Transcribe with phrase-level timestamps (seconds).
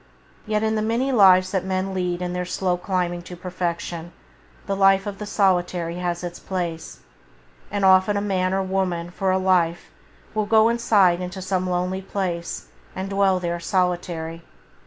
[0.47, 4.13] Yet in the many lives that men lead in their slow climbing to perfection,
[4.65, 7.01] the life of the solitary has its place,
[7.69, 9.91] and often a man or woman for a life
[10.33, 14.41] will go aside into some lonely place and dwell there solitary.